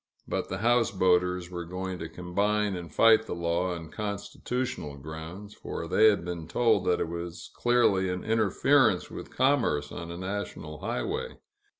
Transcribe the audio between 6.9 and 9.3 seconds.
it was clearly an interference with